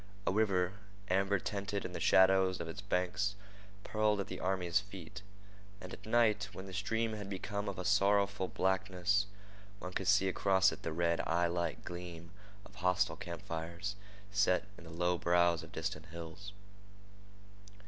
A 0.25 0.31
river, 0.31 0.73
amber 1.09 1.37
tinted 1.37 1.85
in 1.85 1.93
the 1.93 1.99
shadow 1.99 2.47
of 2.47 2.61
its 2.67 2.81
banks, 2.81 3.35
purled 3.83 4.19
at 4.19 4.25
the 4.29 4.39
army's 4.39 4.79
feet; 4.79 5.21
and 5.79 5.93
at 5.93 6.07
night, 6.07 6.49
when 6.53 6.65
the 6.65 6.73
stream 6.73 7.13
had 7.13 7.29
become 7.29 7.69
of 7.69 7.77
a 7.77 7.85
sorrowful 7.85 8.47
blackness, 8.47 9.27
one 9.77 9.93
could 9.93 10.07
see 10.07 10.27
across 10.27 10.71
it 10.71 10.81
the 10.81 10.91
red, 10.91 11.21
eyelike 11.27 11.85
gleam 11.85 12.31
of 12.65 12.73
hostile 12.73 13.15
camp 13.15 13.43
fires 13.43 13.95
set 14.31 14.65
in 14.75 14.85
the 14.85 14.89
low 14.89 15.19
brows 15.19 15.61
of 15.61 15.71
distant 15.71 16.07
hills. 16.07 16.51